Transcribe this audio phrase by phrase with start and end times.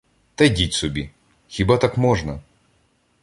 [0.35, 1.09] —Та йдіть собі!
[1.47, 2.39] Хіба так можна?!